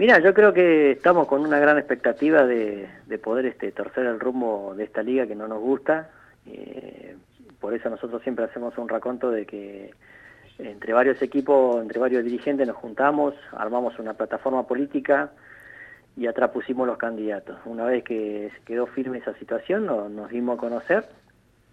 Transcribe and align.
Mira, 0.00 0.20
yo 0.20 0.32
creo 0.32 0.52
que 0.52 0.92
estamos 0.92 1.26
con 1.26 1.40
una 1.44 1.58
gran 1.58 1.76
expectativa 1.76 2.46
de, 2.46 2.88
poder 3.20 3.46
este, 3.46 3.72
torcer 3.72 4.06
el 4.06 4.20
rumbo 4.20 4.72
de 4.76 4.84
esta 4.84 5.02
liga 5.02 5.26
que 5.26 5.34
no 5.34 5.48
nos 5.48 5.58
gusta. 5.60 6.10
Eh, 6.46 7.16
por 7.58 7.74
eso 7.74 7.90
nosotros 7.90 8.22
siempre 8.22 8.44
hacemos 8.44 8.78
un 8.78 8.88
raconto 8.88 9.32
de 9.32 9.44
que 9.44 9.90
entre 10.58 10.92
varios 10.92 11.20
equipos, 11.20 11.82
entre 11.82 11.98
varios 11.98 12.22
dirigentes 12.22 12.64
nos 12.64 12.76
juntamos, 12.76 13.34
armamos 13.50 13.98
una 13.98 14.14
plataforma 14.14 14.68
política 14.68 15.32
y 16.16 16.28
atrás 16.28 16.50
pusimos 16.50 16.86
los 16.86 16.96
candidatos. 16.96 17.58
Una 17.64 17.84
vez 17.84 18.04
que 18.04 18.52
quedó 18.64 18.86
firme 18.86 19.18
esa 19.18 19.34
situación, 19.34 19.86
nos 19.86 20.30
dimos 20.30 20.58
a 20.58 20.60
conocer 20.60 21.06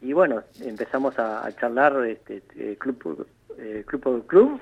y 0.02 0.14
bueno, 0.14 0.42
empezamos 0.62 1.20
a, 1.20 1.48
charlar 1.60 2.04
este, 2.08 2.42
eh, 2.56 2.76
club, 2.80 3.28
eh, 3.60 3.84
club 3.86 4.02
por 4.02 4.26
club 4.26 4.60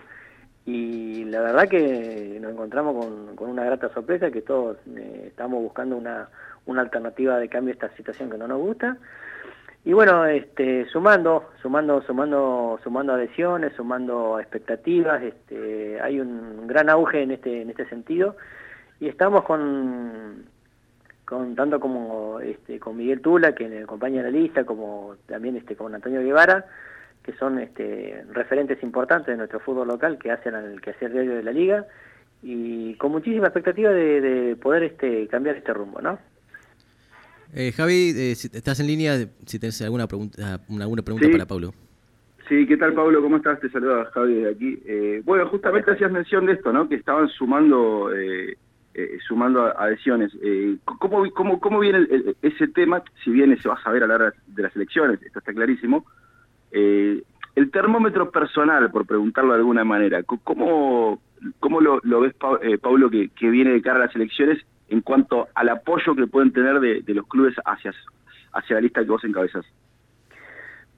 y 0.65 1.25
la 1.25 1.41
verdad 1.41 1.67
que 1.67 2.37
nos 2.41 2.51
encontramos 2.51 3.05
con, 3.35 3.49
una 3.49 3.65
grata 3.65 3.89
sorpresa 3.93 4.31
que 4.31 4.41
todos 4.41 4.77
eh, 4.95 5.25
estamos 5.27 5.61
buscando 5.61 5.97
una, 5.97 6.29
una 6.65 6.81
alternativa 6.81 7.37
de 7.37 7.49
cambio 7.49 7.71
a 7.71 7.73
esta 7.73 7.95
situación 7.97 8.29
que 8.29 8.37
no 8.37 8.47
nos 8.47 8.59
gusta. 8.59 8.97
Y 9.85 9.91
bueno 9.91 10.25
este 10.25 10.85
sumando 10.85 11.49
sumando 11.61 12.01
sumando 12.03 12.79
sumando 12.81 13.13
adhesiones 13.13 13.73
sumando 13.73 14.39
expectativas 14.39 15.21
este 15.21 15.99
hay 15.99 16.21
un 16.21 16.67
gran 16.67 16.89
auge 16.89 17.21
en 17.21 17.31
este 17.31 17.63
en 17.63 17.69
este 17.69 17.85
sentido. 17.89 18.37
Y 19.01 19.09
estamos 19.09 19.43
con 19.43 20.45
con 21.25 21.55
tanto 21.55 21.81
como 21.81 22.39
este 22.39 22.79
con 22.79 22.95
Miguel 22.95 23.19
Tula 23.19 23.53
que 23.53 23.83
acompaña 23.83 24.23
la 24.23 24.29
lista 24.29 24.63
como 24.63 25.15
también 25.25 25.57
este 25.57 25.75
con 25.75 25.93
Antonio 25.93 26.21
Guevara 26.21 26.65
que 27.23 27.33
son 27.33 27.59
este, 27.59 28.23
referentes 28.31 28.83
importantes 28.83 29.27
de 29.27 29.37
nuestro 29.37 29.59
fútbol 29.59 29.87
local 29.87 30.17
que 30.17 30.31
hacen 30.31 30.55
el 30.55 30.81
que 30.81 30.91
hace 30.91 31.05
el 31.05 31.13
diario 31.13 31.35
de 31.35 31.43
la 31.43 31.51
liga 31.51 31.87
y 32.43 32.95
con 32.95 33.11
muchísima 33.11 33.47
expectativa 33.47 33.89
de, 33.89 34.57
poder 34.61 34.83
este, 34.83 35.27
cambiar 35.27 35.55
este 35.55 35.73
rumbo, 35.73 36.01
¿no? 36.01 36.19
Eh, 37.55 37.71
Javi, 37.71 38.13
eh, 38.15 38.35
si 38.35 38.47
estás 38.47 38.79
en 38.79 38.87
línea, 38.87 39.15
si 39.45 39.59
tienes 39.59 39.81
alguna 39.81 40.07
pregunta, 40.07 40.59
alguna 40.69 41.01
pregunta 41.03 41.29
para 41.31 41.45
Pablo. 41.45 41.73
Sí, 42.49 42.67
¿qué 42.67 42.75
tal 42.75 42.93
Pablo? 42.93 43.21
¿Cómo 43.21 43.37
estás? 43.37 43.59
Te 43.61 43.69
saluda 43.69 44.05
Javi 44.13 44.41
de 44.41 44.49
aquí. 44.49 44.81
Eh, 44.85 45.21
bueno, 45.23 45.47
justamente 45.47 45.91
hacías 45.91 46.11
mención 46.11 46.45
de 46.45 46.53
esto, 46.53 46.73
¿no? 46.73 46.89
Que 46.89 46.95
estaban 46.95 47.29
sumando 47.29 48.09
sumando 49.27 49.65
adhesiones. 49.79 50.31
¿cómo, 50.85 51.23
cómo, 51.31 51.59
¿Cómo 51.59 51.79
viene 51.79 52.05
ese 52.43 52.67
tema? 52.67 53.01
Si 53.23 53.31
bien 53.31 53.57
se 53.59 53.67
va 53.67 53.75
a 53.75 53.83
saber 53.83 54.03
a 54.03 54.07
la 54.07 54.15
hora 54.15 54.33
de 54.45 54.61
las 54.61 54.75
elecciones, 54.75 55.19
esto 55.23 55.39
está 55.39 55.51
clarísimo, 55.51 56.05
eh, 56.73 57.21
el 57.55 57.69
termómetro 57.69 58.31
personal, 58.31 58.89
por 58.89 59.05
preguntarlo 59.05 59.53
de 59.53 59.59
alguna 59.59 59.83
manera, 59.83 60.23
¿cómo, 60.23 61.21
cómo 61.59 61.81
lo, 61.81 62.01
ves, 62.19 62.33
eh, 62.63 62.79
Pablo, 62.79 63.09
que, 63.11 63.49
viene 63.49 63.71
de 63.71 63.81
cara 63.81 63.97
a 63.97 64.05
las 64.07 64.15
elecciones 64.15 64.59
en 64.89 65.01
cuanto 65.01 65.47
al 65.53 65.69
apoyo 65.69 66.15
que 66.15 66.25
pueden 66.25 66.51
tener 66.51 66.79
de, 66.79 67.13
los 67.13 67.27
clubes 67.27 67.55
hacia, 67.63 67.93
hacia 68.53 68.75
la 68.75 68.81
lista 68.81 69.01
que 69.01 69.09
vos 69.09 69.23
encabezás? 69.23 69.65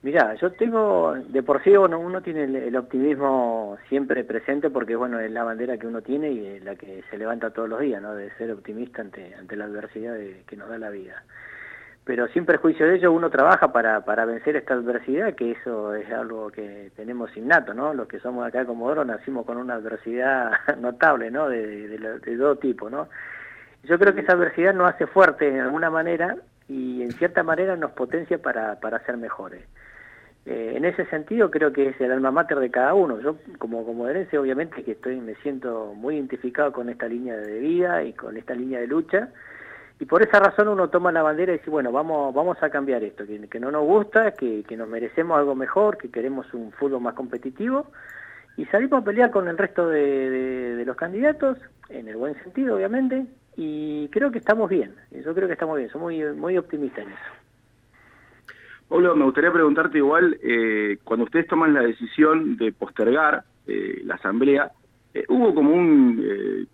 Mira, 0.02 0.34
yo 0.36 0.50
tengo, 0.52 1.14
de 1.14 1.42
por 1.42 1.62
sí 1.62 1.70
uno, 1.76 1.98
uno 1.98 2.22
tiene 2.22 2.44
el, 2.44 2.76
optimismo 2.76 3.76
siempre 3.88 4.24
presente 4.24 4.70
porque 4.70 4.96
bueno, 4.96 5.18
es 5.18 5.30
la 5.30 5.44
bandera 5.44 5.76
que 5.76 5.86
uno 5.86 6.00
tiene 6.00 6.30
y 6.30 6.60
la 6.60 6.76
que 6.76 7.02
se 7.10 7.18
levanta 7.18 7.50
todos 7.50 7.68
los 7.68 7.80
días, 7.80 8.00
¿no? 8.00 8.14
De 8.14 8.30
ser 8.36 8.52
optimista 8.52 9.02
ante, 9.02 9.34
ante 9.34 9.56
la 9.56 9.64
adversidad 9.64 10.16
que 10.46 10.56
nos 10.56 10.68
da 10.68 10.78
la 10.78 10.90
vida 10.90 11.24
pero 12.06 12.28
sin 12.28 12.46
perjuicio 12.46 12.86
de 12.86 12.98
ello 12.98 13.10
uno 13.10 13.30
trabaja 13.30 13.72
para, 13.72 14.04
para 14.04 14.24
vencer 14.24 14.54
esta 14.54 14.74
adversidad, 14.74 15.34
que 15.34 15.50
eso 15.50 15.92
es 15.92 16.08
algo 16.12 16.52
que 16.52 16.92
tenemos 16.94 17.36
innato, 17.36 17.74
¿no? 17.74 17.94
Los 17.94 18.06
que 18.06 18.20
somos 18.20 18.46
acá 18.46 18.64
como 18.64 18.84
Oro 18.86 19.04
nacimos 19.04 19.44
con 19.44 19.56
una 19.56 19.74
adversidad 19.74 20.52
notable, 20.80 21.32
¿no? 21.32 21.48
De, 21.48 21.88
de, 21.88 22.36
todo 22.36 22.56
tipo, 22.58 22.88
¿no? 22.88 23.08
Yo 23.82 23.98
creo 23.98 24.14
que 24.14 24.20
esa 24.20 24.34
adversidad 24.34 24.72
nos 24.72 24.94
hace 24.94 25.08
fuerte 25.08 25.48
en 25.48 25.58
alguna 25.58 25.90
manera 25.90 26.36
y 26.68 27.02
en 27.02 27.10
cierta 27.10 27.42
manera 27.42 27.74
nos 27.74 27.90
potencia 27.90 28.38
para, 28.38 28.78
para 28.78 29.04
ser 29.04 29.16
mejores. 29.16 29.64
Eh, 30.44 30.74
en 30.76 30.84
ese 30.84 31.06
sentido 31.06 31.50
creo 31.50 31.72
que 31.72 31.88
es 31.88 32.00
el 32.00 32.12
alma 32.12 32.30
mater 32.30 32.60
de 32.60 32.70
cada 32.70 32.94
uno. 32.94 33.18
Yo 33.20 33.36
como, 33.58 33.84
como 33.84 34.06
herencia 34.06 34.40
obviamente 34.40 34.84
que 34.84 34.92
estoy 34.92 35.20
me 35.20 35.34
siento 35.36 35.92
muy 35.96 36.14
identificado 36.14 36.70
con 36.70 36.88
esta 36.88 37.08
línea 37.08 37.36
de 37.36 37.58
vida 37.58 38.04
y 38.04 38.12
con 38.12 38.36
esta 38.36 38.54
línea 38.54 38.78
de 38.78 38.86
lucha, 38.86 39.30
y 39.98 40.04
por 40.04 40.22
esa 40.22 40.38
razón 40.38 40.68
uno 40.68 40.88
toma 40.88 41.10
la 41.10 41.22
bandera 41.22 41.54
y 41.54 41.58
dice, 41.58 41.70
bueno, 41.70 41.90
vamos, 41.90 42.34
vamos 42.34 42.62
a 42.62 42.68
cambiar 42.68 43.02
esto, 43.02 43.24
que, 43.26 43.60
no 43.60 43.70
nos 43.70 43.84
gusta, 43.84 44.32
que, 44.32 44.64
nos 44.76 44.88
merecemos 44.88 45.38
algo 45.38 45.54
mejor, 45.54 45.96
que 45.96 46.10
queremos 46.10 46.52
un 46.52 46.70
fútbol 46.72 47.00
más 47.00 47.14
competitivo, 47.14 47.86
y 48.58 48.66
salimos 48.66 49.00
a 49.00 49.04
pelear 49.04 49.30
con 49.30 49.48
el 49.48 49.56
resto 49.56 49.88
de, 49.88 50.82
los 50.86 50.96
candidatos, 50.96 51.58
en 51.88 52.08
el 52.08 52.16
buen 52.16 52.34
sentido, 52.42 52.76
obviamente, 52.76 53.24
y 53.56 54.08
creo 54.08 54.30
que 54.30 54.38
estamos 54.38 54.68
bien, 54.68 54.94
yo 55.12 55.34
creo 55.34 55.46
que 55.46 55.54
estamos 55.54 55.78
bien, 55.78 55.88
soy 55.88 56.00
muy, 56.00 56.22
muy 56.34 56.58
optimista 56.58 57.00
en 57.00 57.08
eso. 57.08 58.52
Pablo, 58.88 59.16
me 59.16 59.24
gustaría 59.24 59.50
preguntarte 59.50 59.96
igual, 59.96 60.38
eh, 60.42 60.98
cuando 61.04 61.24
ustedes 61.24 61.46
toman 61.46 61.72
la 61.72 61.80
decisión 61.80 62.56
de 62.58 62.70
postergar 62.70 63.44
eh, 63.66 64.02
la 64.04 64.16
asamblea, 64.16 64.70
eh, 65.14 65.24
hubo 65.28 65.54
como 65.54 65.72
un 65.72 66.68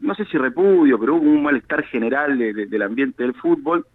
no 0.00 0.14
sé 0.14 0.24
si 0.26 0.38
repudio, 0.38 0.98
pero 0.98 1.14
hubo 1.14 1.30
un 1.30 1.42
malestar 1.42 1.84
general 1.84 2.38
del 2.38 2.82
ambiente 2.82 3.22
del 3.22 3.34
fútbol. 3.34 3.86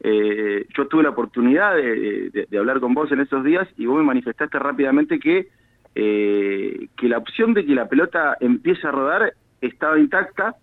Eh, 0.00 0.66
yo 0.76 0.88
tuve 0.88 1.04
la 1.04 1.10
oportunidad 1.10 1.76
de, 1.76 2.58
hablar 2.58 2.80
con 2.80 2.92
vos 2.92 3.12
en 3.12 3.20
esos 3.20 3.44
días 3.44 3.68
y 3.76 3.86
vos 3.86 3.98
me 3.98 4.04
manifestaste 4.04 4.58
rápidamente 4.58 5.20
que, 5.20 5.48
eh, 5.94 6.88
que 6.96 7.08
la 7.08 7.18
opción 7.18 7.54
de 7.54 7.64
que 7.64 7.74
la 7.74 7.88
pelota 7.88 8.36
empiece 8.40 8.86
a 8.86 8.90
rodar 8.90 9.34
estaba 9.60 9.98
intacta, 9.98 10.56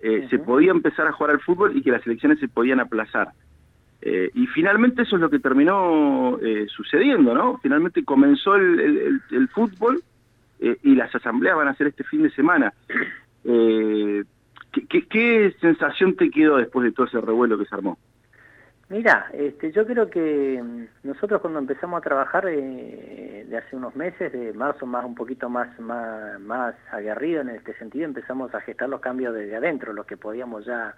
eh, 0.00 0.26
se 0.28 0.38
podía 0.38 0.70
empezar 0.70 1.06
a 1.06 1.12
jugar 1.12 1.30
al 1.30 1.40
fútbol 1.40 1.74
y 1.74 1.82
que 1.82 1.92
las 1.92 2.06
elecciones 2.06 2.38
se 2.40 2.48
podían 2.48 2.80
aplazar. 2.80 3.28
y 4.34 4.46
finalmente 4.48 5.00
eso 5.00 5.16
es 5.16 5.22
lo 5.22 5.30
que 5.30 5.38
terminó 5.38 6.38
sucediendo, 6.66 7.32
¿no? 7.32 7.56
Finalmente 7.62 8.04
comenzó 8.04 8.54
el, 8.54 9.22
el 9.30 9.48
fútbol 9.48 10.02
y 10.60 10.94
las 10.94 11.14
asambleas 11.14 11.56
van 11.56 11.68
a 11.68 11.74
ser 11.74 11.86
este 11.86 12.04
fin 12.04 12.22
de 12.22 12.30
semana. 12.32 12.74
Eh, 13.44 14.24
¿qué, 14.88 15.54
sensación 15.60 16.16
te 16.16 16.30
quedó 16.30 16.56
después 16.56 16.84
de 16.84 16.92
todo 16.92 17.06
ese 17.06 17.20
revuelo 17.20 17.58
que 17.58 17.66
se 17.66 17.74
armó? 17.74 17.98
Mira, 18.88 19.28
este, 19.32 19.72
yo 19.72 19.86
creo 19.86 20.08
que 20.10 20.62
mm, 20.62 21.08
nosotros 21.08 21.40
cuando 21.40 21.58
empezamos 21.58 21.98
a 21.98 22.02
trabajar 22.02 22.46
eh, 22.48 23.46
de 23.48 23.56
hace 23.56 23.76
unos 23.76 23.96
meses, 23.96 24.32
de 24.32 24.52
marzo 24.52 24.86
más 24.86 25.04
un 25.04 25.14
poquito 25.14 25.48
más, 25.48 25.78
más, 25.80 26.38
más 26.40 26.74
aguerrido 26.90 27.40
en 27.40 27.50
este 27.50 27.74
sentido, 27.74 28.04
empezamos 28.04 28.54
a 28.54 28.60
gestar 28.60 28.88
los 28.88 29.00
cambios 29.00 29.34
desde 29.34 29.56
adentro, 29.56 29.92
los 29.92 30.06
que 30.06 30.16
podíamos 30.16 30.66
ya 30.66 30.94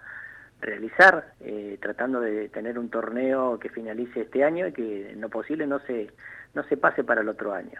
realizar, 0.59 1.33
eh, 1.39 1.77
tratando 1.81 2.19
de 2.19 2.49
tener 2.49 2.79
un 2.79 2.89
torneo 2.89 3.59
que 3.59 3.69
finalice 3.69 4.21
este 4.21 4.43
año 4.43 4.67
y 4.67 4.73
que 4.73 5.11
en 5.11 5.21
lo 5.21 5.29
posible 5.29 5.67
no 5.67 5.79
se, 5.79 6.11
no 6.55 6.63
se 6.63 6.77
pase 6.77 7.03
para 7.03 7.21
el 7.21 7.29
otro 7.29 7.53
año 7.53 7.79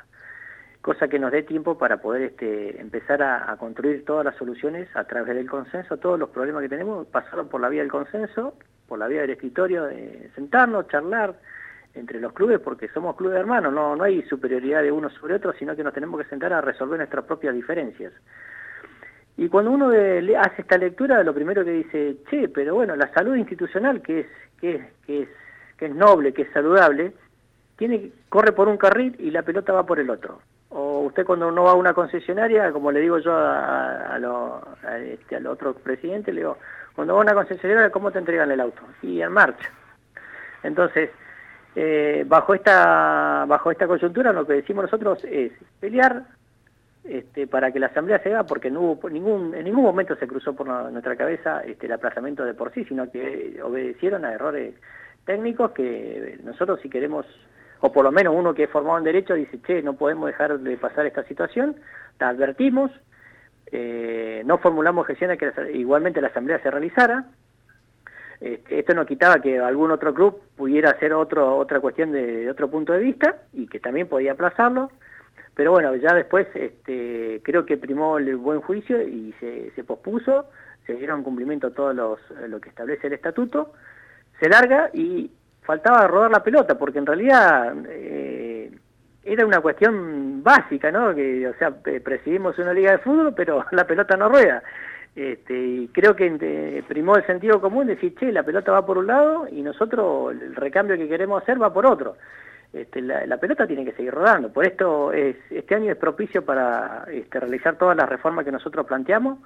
cosa 0.88 1.10
que 1.10 1.20
nos 1.20 1.34
dé 1.34 1.44
tiempo 1.44 1.78
para 1.78 1.98
poder 1.98 2.22
este, 2.22 2.80
empezar 2.80 3.22
a, 3.22 3.54
construir 3.58 4.06
todas 4.06 4.24
las 4.24 4.38
soluciones 4.38 4.88
a 4.96 5.04
través 5.04 5.36
del 5.36 5.50
consenso, 5.50 5.98
todos 5.98 6.18
los 6.18 6.30
problemas 6.30 6.62
que 6.62 6.70
tenemos, 6.70 7.06
pasaron 7.08 7.50
por 7.50 7.60
la 7.60 7.68
vía 7.68 7.82
del 7.82 7.92
consenso, 7.92 8.54
por 8.88 8.98
la 8.98 9.10
vía 9.10 9.20
del 9.20 9.32
escritorio, 9.32 9.90
sentarnos, 10.34 10.88
charlar 10.88 11.36
entre 11.94 12.22
los 12.22 12.32
clubes, 12.32 12.62
porque 12.62 12.88
somos 12.88 13.18
clubes 13.18 13.38
hermanos, 13.38 13.74
no, 13.74 13.98
no 13.98 14.04
hay 14.06 14.22
superioridad 14.30 14.82
de 14.82 14.94
uno 14.94 15.10
sobre 15.10 15.34
otro, 15.34 15.52
sino 15.60 15.76
que 15.76 15.84
nos 15.84 15.94
tenemos 15.94 16.22
que 16.22 16.30
sentar 16.30 16.54
a 16.54 16.62
resolver 16.62 16.98
nuestras 17.00 17.26
propias 17.26 17.54
diferencias. 17.54 18.14
Y 19.36 19.50
cuando 19.50 19.72
uno 19.72 19.90
hace 19.90 20.62
esta 20.62 20.78
lectura, 20.78 21.22
lo 21.22 21.34
primero 21.34 21.66
que 21.66 21.72
dice, 21.72 22.16
che, 22.30 22.48
pero 22.48 22.76
bueno, 22.76 22.96
la 22.96 23.12
salud 23.12 23.36
institucional, 23.36 24.02
que 24.02 24.22
es, 24.22 24.28
que 24.62 24.88
que 25.06 25.24
es, 25.24 25.30
que 25.76 25.88
es 25.88 25.94
noble, 25.94 26.32
que 26.32 26.44
es 26.44 26.52
saludable, 26.54 27.12
tiene, 27.76 28.10
corre 28.30 28.54
por 28.54 28.70
un 28.70 28.78
carril 28.78 29.18
y 29.20 29.32
la 29.32 29.42
pelota 29.42 29.74
va 29.74 29.86
por 29.86 30.00
el 30.00 30.10
otro 30.10 30.40
o 30.70 31.00
usted 31.02 31.26
cuando 31.26 31.48
uno 31.48 31.64
va 31.64 31.72
a 31.72 31.76
una 31.76 31.94
concesionaria, 31.94 32.72
como 32.72 32.92
le 32.92 33.00
digo 33.00 33.20
yo 33.20 33.34
a, 33.36 34.16
a, 34.16 34.20
lo, 34.20 34.62
este, 35.04 35.38
al 35.38 35.48
otro 35.48 35.74
presidente, 35.74 36.32
le 36.34 36.42
digo, 36.42 36.58
cuando 36.96 37.14
va 37.14 37.22
a 37.22 37.24
una 37.24 37.34
concesionaria, 37.34 37.90
¿cómo 37.90 38.12
te 38.12 38.20
entregan 38.20 38.52
el 38.52 38.60
auto? 38.60 38.82
Y 39.02 39.22
en 39.22 39.32
marcha. 39.32 39.70
Entonces, 40.64 41.12
eh, 41.80 42.26
bajo 42.28 42.56
esta 42.56 43.46
bajo 43.48 43.70
esta 43.70 43.86
coyuntura 43.86 44.34
lo 44.34 44.48
que 44.48 44.54
decimos 44.54 44.86
nosotros 44.86 45.24
es 45.24 45.52
pelear 45.80 46.24
este, 47.04 47.46
para 47.46 47.72
que 47.72 47.80
la 47.80 47.86
asamblea 47.86 48.18
se 48.18 48.30
haga 48.30 48.46
porque 48.48 48.72
no 48.72 48.82
hubo 48.82 49.10
ningún 49.12 49.54
en 49.54 49.64
ningún 49.66 49.84
momento 49.84 50.16
se 50.16 50.26
cruzó 50.26 50.56
por 50.56 50.66
nuestra 50.66 51.16
cabeza 51.16 51.62
este, 51.64 51.86
el 51.86 51.92
aplazamiento 51.92 52.44
de 52.44 52.56
por 52.56 52.74
sí 52.74 52.84
sino 52.86 53.12
que 53.12 53.60
obedecieron 53.64 54.26
a 54.26 54.34
errores 54.34 54.74
técnicos 55.24 55.70
que 55.70 56.40
nosotros 56.44 56.80
si 56.82 56.90
queremos 56.90 57.28
o 57.80 57.92
por 57.92 58.04
lo 58.04 58.12
menos 58.12 58.34
uno 58.36 58.54
que 58.54 58.64
es 58.64 58.70
formado 58.70 58.98
en 58.98 59.04
Derecho 59.04 59.34
dice, 59.34 59.60
che, 59.62 59.82
no 59.82 59.94
podemos 59.94 60.28
dejar 60.28 60.60
de 60.60 60.78
pasar 60.78 61.06
esta 61.06 61.24
situación, 61.24 61.76
te 62.18 62.26
advertimos, 62.26 62.92
eh, 63.72 64.42
no 64.46 64.58
formulamos 64.58 65.08
gestiones 65.08 65.38
que 65.38 65.52
igualmente 65.74 66.22
la 66.22 66.28
Asamblea 66.28 66.60
se 66.62 66.72
realizara, 66.72 67.26
este, 68.40 68.80
esto 68.80 68.94
no 68.94 69.06
quitaba 69.06 69.42
que 69.42 69.60
algún 69.60 69.92
otro 69.92 70.14
club 70.14 70.42
pudiera 70.56 70.92
hacer 70.92 71.14
otro, 71.14 71.58
otra 71.58 71.80
cuestión 71.80 72.12
de, 72.12 72.50
otro 72.50 72.70
punto 72.70 72.94
de 72.94 73.00
vista 73.00 73.42
y 73.54 73.68
que 73.68 73.80
también 73.80 74.08
podía 74.08 74.34
aplazarlo, 74.34 74.92
pero 75.56 75.72
bueno, 75.72 75.96
ya 75.96 76.14
después 76.14 76.48
este, 76.54 77.42
creo 77.44 77.66
que 77.66 77.78
primó 77.78 78.18
el 78.18 78.36
buen 78.36 78.62
juicio 78.62 79.02
y 79.02 79.34
se, 79.40 79.72
se 79.72 79.84
pospuso 79.84 80.46
se 80.88 80.94
dieron 80.94 81.22
cumplimiento 81.22 81.68
a 81.68 81.72
todo 81.72 81.94
los, 81.94 82.20
lo 82.48 82.60
que 82.62 82.70
establece 82.70 83.08
el 83.08 83.14
estatuto, 83.14 83.74
se 84.40 84.50
larga 84.50 84.90
y 84.94 85.30
faltaba 85.68 86.08
rodar 86.08 86.32
la 86.32 86.42
pelota, 86.42 86.78
porque 86.78 86.98
en 86.98 87.06
realidad 87.06 87.76
eh, 87.90 88.72
era 89.24 89.46
una 89.46 89.60
cuestión 89.60 90.42
básica, 90.42 90.90
¿no? 90.92 91.14
Que, 91.14 91.46
o 91.46 91.54
sea, 91.56 91.72
presidimos 92.04 92.58
una 92.58 92.74
liga 92.74 92.94
de 92.94 93.00
fútbol, 93.00 93.34
pero 93.36 93.66
la 93.72 93.86
pelota 93.86 94.16
no 94.16 94.30
rueda. 94.30 94.64
Este, 95.14 95.54
y 95.54 95.88
creo 95.90 96.16
que 96.16 96.84
primó 96.88 97.18
el 97.18 97.26
sentido 97.26 97.60
común 97.60 97.88
decir, 97.88 98.16
che, 98.16 98.32
la 98.32 98.44
pelota 98.44 98.72
va 98.72 98.86
por 98.86 98.98
un 98.98 99.08
lado 99.08 99.48
y 99.52 99.62
nosotros 99.62 100.32
el 100.32 100.56
recambio 100.56 100.96
que 100.96 101.10
queremos 101.10 101.42
hacer 101.42 101.62
va 101.62 101.74
por 101.74 101.86
otro. 101.86 102.16
Este, 102.72 103.02
la, 103.02 103.38
pelota 103.38 103.68
tiene 103.68 103.84
que 103.84 103.94
seguir 103.94 104.14
rodando. 104.14 104.54
Por 104.54 104.66
esto 104.66 105.12
es, 105.12 105.36
este 105.50 105.76
año 105.76 105.92
es 105.92 105.98
propicio 105.98 106.46
para 106.46 107.06
este, 107.12 107.40
realizar 107.40 107.78
todas 107.78 107.98
las 107.98 108.08
reformas 108.08 108.46
que 108.46 108.52
nosotros 108.52 108.86
planteamos, 108.86 109.40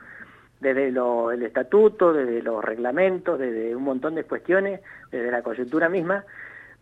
desde 0.61 0.89
el 0.89 1.43
estatuto, 1.43 2.13
desde 2.13 2.41
los 2.41 2.63
reglamentos, 2.63 3.39
desde 3.39 3.75
un 3.75 3.83
montón 3.83 4.15
de 4.15 4.23
cuestiones, 4.23 4.79
desde 5.11 5.31
la 5.31 5.41
coyuntura 5.41 5.89
misma, 5.89 6.23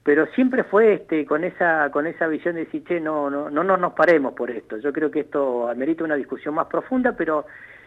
pero 0.03 0.27
siempre 0.27 0.63
fue 0.63 0.93
este, 0.93 1.25
con 1.25 1.43
esa 1.43 1.89
con 1.91 2.05
esa 2.05 2.27
visión 2.27 2.55
de 2.55 2.65
decir, 2.65 2.83
che, 2.83 2.99
no, 2.99 3.29
no, 3.29 3.49
no, 3.49 3.77
nos 3.77 3.93
paremos 3.93 4.33
por 4.33 4.51
esto. 4.51 4.77
Yo 4.77 4.91
creo 4.91 5.09
que 5.09 5.21
esto 5.21 5.69
amerita 5.69 6.03
una 6.03 6.15
discusión 6.15 6.55
más 6.55 6.67
profunda, 6.67 7.13
pero 7.13 7.45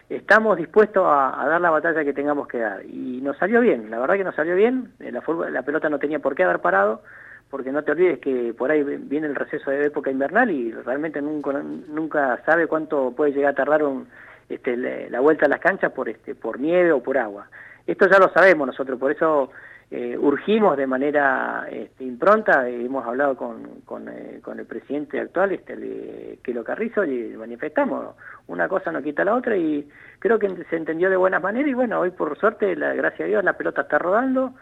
estamos 0.09 0.57
dispuestos 0.57 1.03
a, 1.05 1.45
dar 1.47 1.61
la 1.61 1.69
batalla 1.69 2.03
que 2.03 2.13
tengamos 2.13 2.47
que 2.47 2.59
dar. 2.59 2.83
Y 2.85 3.21
nos 3.21 3.37
salió 3.37 3.61
bien, 3.61 3.91
la 3.91 3.99
verdad 3.99 4.15
que 4.15 4.23
nos 4.23 4.35
salió 4.35 4.55
bien, 4.55 4.93
la, 4.99 5.21
la 5.49 5.61
pelota 5.61 5.89
no 5.89 5.99
tenía 5.99 6.19
por 6.19 6.33
qué 6.33 6.43
haber 6.43 6.59
parado, 6.59 7.03
porque 7.51 7.71
no 7.71 7.83
te 7.83 7.91
olvides 7.91 8.17
que 8.19 8.53
por 8.57 8.71
ahí 8.71 8.83
viene 8.83 9.27
el 9.27 9.35
receso 9.35 9.69
de 9.69 9.85
época 9.85 10.09
invernal 10.09 10.49
y 10.49 10.71
realmente 10.71 11.21
nunca, 11.21 11.61
nunca 11.61 12.41
sabe 12.45 12.65
cuánto 12.65 13.11
puede 13.11 13.31
llegar 13.31 13.51
a 13.51 13.55
tardar 13.55 13.83
un, 13.83 14.07
este, 14.55 14.77
la 15.09 15.19
vuelta 15.19 15.45
a 15.45 15.49
las 15.49 15.59
canchas 15.59 15.91
por, 15.91 16.09
este, 16.09 16.35
por 16.35 16.59
nieve 16.59 16.91
o 16.91 17.01
por 17.01 17.17
agua. 17.17 17.47
Esto 17.85 18.07
ya 18.09 18.17
lo 18.17 18.29
sabemos 18.29 18.67
nosotros, 18.67 18.97
por 18.97 19.11
eso 19.11 19.51
eh, 19.91 20.17
urgimos 20.17 20.75
de 20.75 20.87
manera 20.87 21.67
este, 21.69 22.03
impronta, 22.03 22.67
hemos 22.67 23.05
hablado 23.05 23.35
con, 23.35 23.81
con, 23.85 24.07
eh, 24.09 24.39
con, 24.41 24.59
el 24.59 24.65
presidente 24.65 25.19
actual, 25.19 25.51
este, 25.51 25.73
el, 25.73 26.39
Kelo 26.41 26.63
Carrizo, 26.63 27.03
y 27.05 27.35
manifestamos, 27.37 28.15
una 28.47 28.67
cosa 28.67 28.91
no 28.91 29.03
quita 29.03 29.23
la 29.23 29.35
otra 29.35 29.55
y 29.55 29.87
creo 30.19 30.39
que 30.39 30.49
se 30.69 30.77
entendió 30.77 31.09
de 31.09 31.17
buena 31.17 31.39
manera 31.39 31.69
y 31.69 31.73
bueno, 31.73 31.99
hoy 31.99 32.11
por 32.11 32.37
suerte, 32.39 32.75
la, 32.75 32.93
gracias 32.95 33.21
a 33.21 33.29
Dios, 33.29 33.43
la 33.43 33.53
pelota 33.53 33.81
está 33.81 33.99
rodando. 33.99 34.53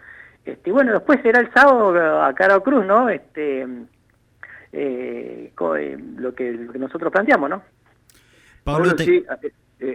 Este, 0.43 0.69
y 0.69 0.73
bueno, 0.73 0.91
después 0.91 1.21
será 1.21 1.39
el 1.39 1.53
sábado 1.53 2.21
a 2.21 2.33
Caro 2.33 2.61
Cruz, 2.63 2.85
¿no? 2.85 3.07
Este, 3.07 3.67
eh, 4.73 5.53
lo, 6.17 6.35
que, 6.35 6.51
nosotros 6.77 7.11
planteamos, 7.11 7.49
¿no? 7.49 7.63
Pablo, 8.63 8.91
sí, 8.97 9.23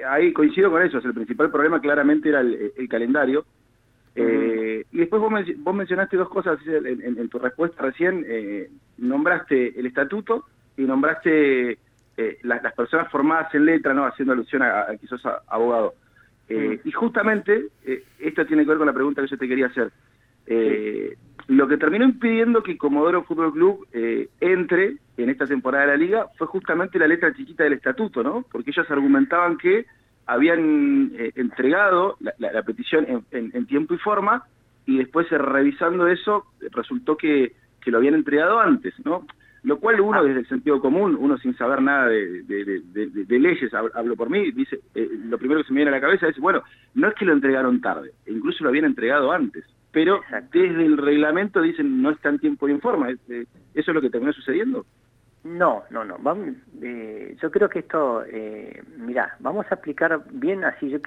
ahí 0.09 0.33
coincido 0.33 0.71
con 0.71 0.83
eso, 0.83 0.99
el 0.99 1.15
principal 1.15 1.51
problema 1.51 1.81
claramente 1.81 2.29
era 2.29 2.41
el 2.41 2.89
calendario, 2.89 3.45
eh, 4.19 4.87
y 4.93 4.99
después 4.99 5.21
vos, 5.21 5.75
mencionaste 5.75 6.17
dos 6.17 6.31
cosas 6.31 6.59
en, 6.67 7.29
tu 7.29 7.39
respuesta 7.39 7.83
recién, 7.83 8.25
eh, 8.27 8.71
nombraste 8.97 9.79
el 9.79 9.85
estatuto 9.85 10.47
y 10.77 10.83
nombraste 10.83 11.79
eh, 12.17 12.39
las, 12.43 12.73
personas 12.75 13.11
formadas 13.11 13.55
en 13.55 13.67
letra, 13.67 13.93
no 13.93 14.07
haciendo 14.07 14.33
alusión 14.33 14.63
a, 14.63 14.87
que 14.99 15.07
sos 15.07 15.21
abogado. 15.47 15.95
Y 16.49 16.91
justamente, 16.93 17.67
esto 18.19 18.47
tiene 18.47 18.63
que 18.63 18.69
ver 18.71 18.79
con 18.79 18.87
la 18.87 18.93
pregunta 18.95 19.21
que 19.21 19.29
yo 19.29 19.37
te 19.37 19.49
quería 19.49 19.67
hacer. 19.67 19.91
Lo 21.49 21.69
que 21.69 21.77
terminó 21.77 22.05
impidiendo 22.05 22.63
que 22.63 22.77
Comodoro 22.77 23.23
Fútbol 23.23 23.53
Club 23.53 23.87
entre 24.41 24.97
en 25.17 25.31
esta 25.31 25.47
temporada 25.47 25.87
de 25.87 25.93
la 25.93 25.97
liga 25.97 26.27
fue 26.37 26.47
justamente 26.49 26.99
la 26.99 27.07
letra 27.07 27.33
chiquita 27.33 27.65
del 27.65 27.75
estatuto, 27.75 28.23
¿no? 28.23 28.45
Porque 28.51 28.71
ellos 28.71 28.91
argumentaban 28.91 29.57
que 29.57 29.87
habían 30.27 31.13
eh, 31.15 31.33
entregado 31.37 32.17
la, 32.21 32.63
petición 32.63 33.25
en, 33.31 33.67
tiempo 33.67 33.95
y 33.95 33.99
forma 33.99 34.45
y 34.85 34.99
después 34.99 35.31
eh, 35.31 35.39
revisando 35.39 36.09
eso 36.09 36.47
resultó 36.73 37.17
que, 37.17 37.55
lo 37.87 37.99
habían 37.99 38.15
entregado 38.15 38.59
antes, 38.59 38.95
¿no? 39.05 39.25
Lo 39.63 39.79
cual 39.79 40.01
uno 40.01 40.25
desde 40.25 40.41
el 40.41 40.49
sentido 40.49 40.81
común, 40.81 41.17
uno 41.21 41.39
sin 41.39 41.57
saber 41.57 41.81
nada 41.81 42.09
de, 42.09 43.27
leyes, 43.29 43.73
hablo 43.73 44.17
por 44.17 44.29
mí, 44.29 44.51
dice, 44.51 44.81
eh, 44.93 45.09
lo 45.27 45.39
primero 45.39 45.61
que 45.61 45.69
se 45.69 45.73
me 45.73 45.79
viene 45.79 45.93
a 45.93 45.95
la 45.95 46.01
cabeza 46.01 46.27
es, 46.27 46.37
bueno, 46.39 46.65
no 46.95 47.07
es 47.07 47.15
que 47.15 47.25
lo 47.25 47.33
entregaron 47.33 47.81
tarde, 47.81 48.11
incluso 48.27 48.65
lo 48.65 48.71
habían 48.71 48.87
entregado 48.87 49.31
antes, 49.31 49.65
pero 49.97 50.21
desde 50.53 50.85
el 50.85 50.99
reglamento 50.99 51.63
dicen 51.63 52.03
no 52.03 52.11
está 52.11 52.29
en 52.29 52.39
tiempo 52.39 52.69
y 52.69 52.73
en 52.73 52.83
forma, 52.83 53.09
¿eso 53.09 53.47
es 53.75 53.87
lo 53.87 54.03
que 54.03 54.11
terminó 54.11 54.31
sucediendo? 54.35 54.85
No, 55.43 55.85
no, 55.89 56.05
no. 56.05 56.19
Vamos, 56.19 56.55
eh, 56.83 57.35
yo 57.41 57.51
creo 57.51 57.71
que 57.71 57.79
esto, 57.79 58.23
eh, 58.27 58.83
mira, 58.99 59.35
vamos 59.39 59.65
a 59.71 59.77
explicar 59.77 60.21
bien 60.33 60.65
así. 60.65 60.91
Yo 60.91 60.99